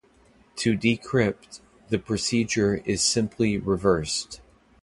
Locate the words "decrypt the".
0.75-1.99